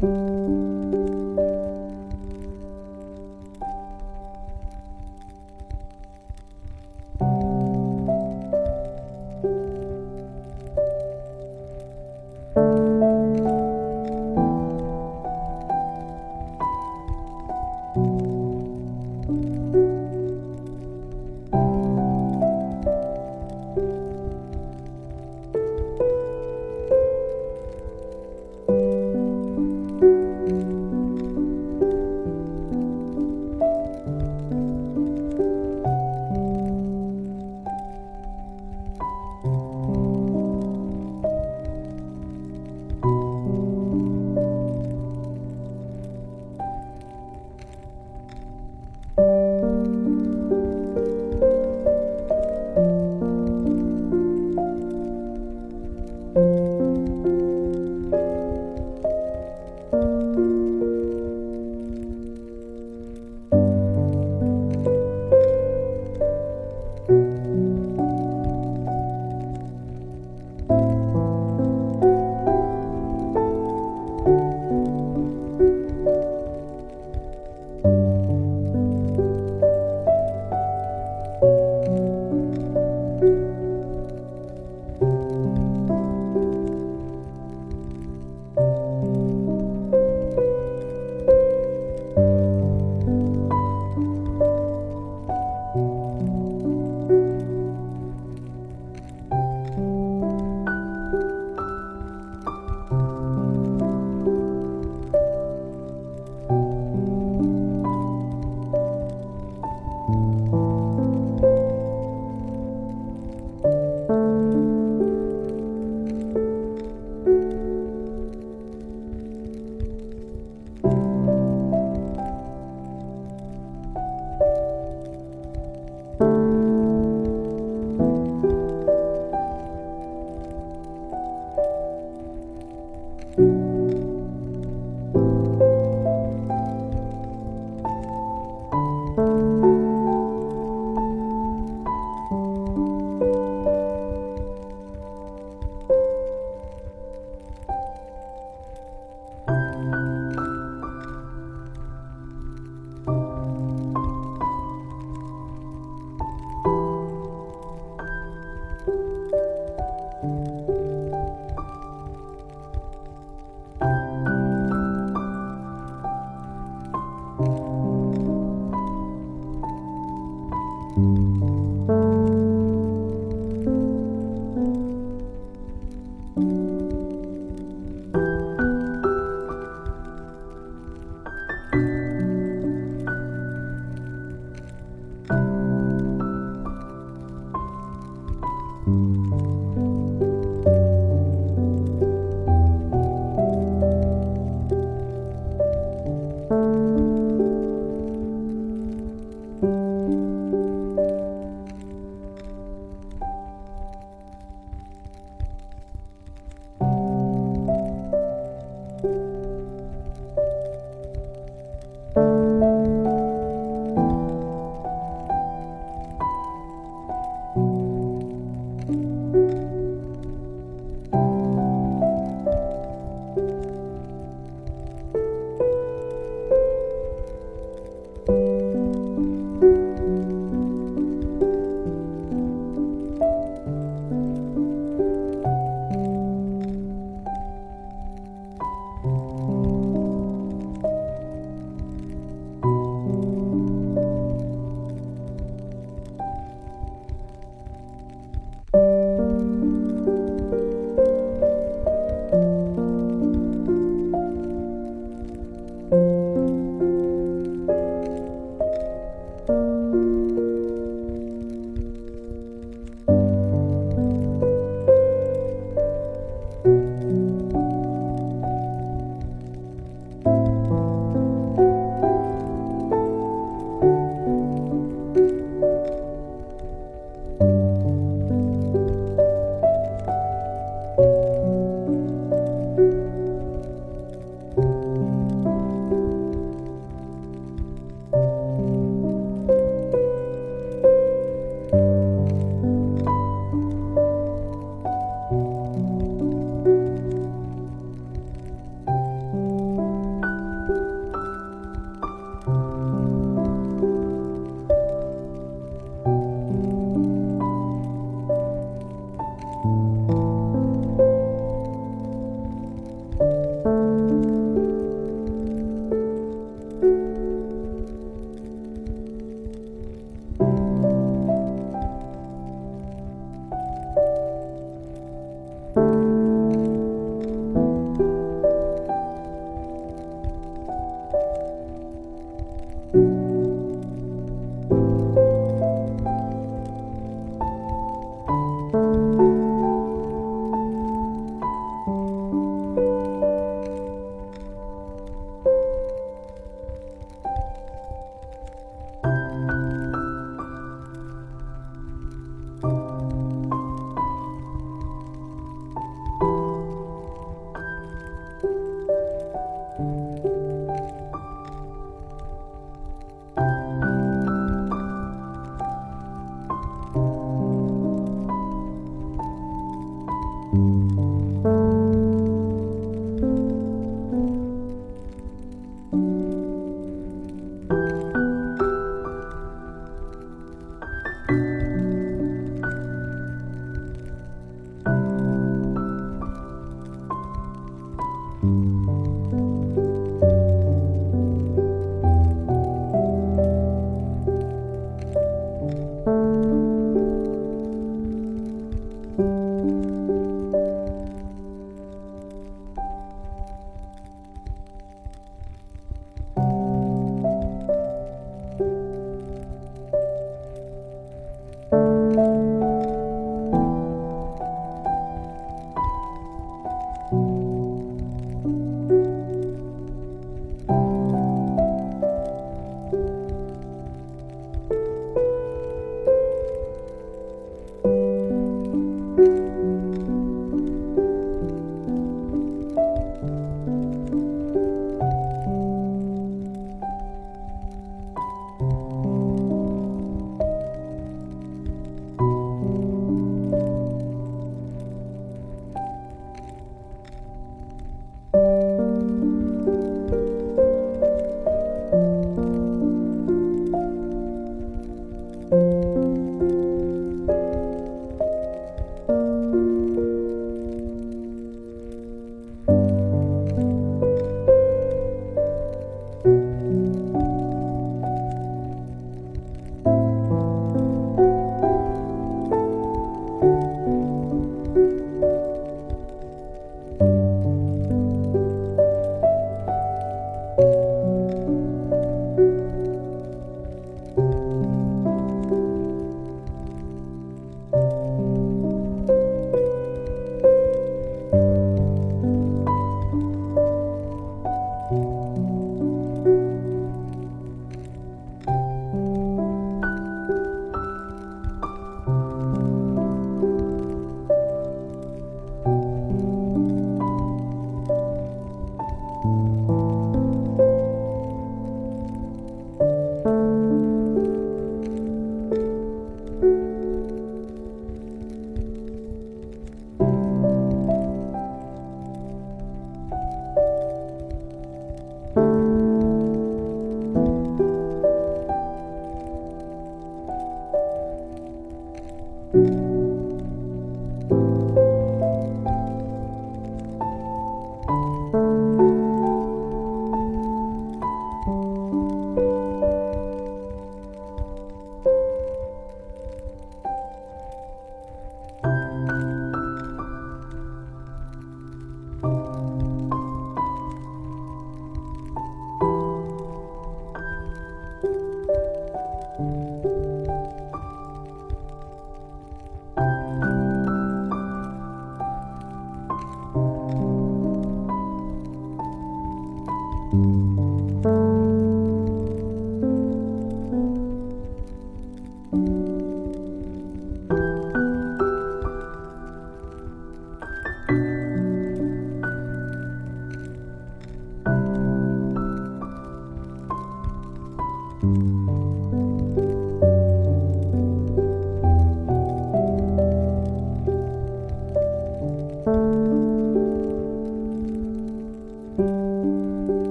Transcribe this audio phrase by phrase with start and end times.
[0.00, 0.67] Música